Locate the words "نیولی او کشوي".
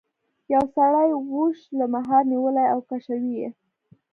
2.31-3.33